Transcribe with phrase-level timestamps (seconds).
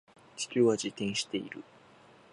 [0.35, 1.63] 地球は自転している